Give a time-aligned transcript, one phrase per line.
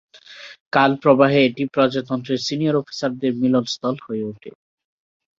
[0.73, 4.51] কালপ্রবাহে এটি প্রজাতন্ত্রের সিনিয়র অফিসারদের মিলনস্থল হয়ে উঠে।